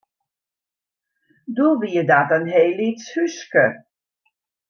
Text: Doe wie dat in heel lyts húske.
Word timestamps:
Doe 1.55 1.73
wie 1.81 2.03
dat 2.09 2.29
in 2.37 2.45
heel 2.53 2.73
lyts 2.79 3.05
húske. 3.13 3.65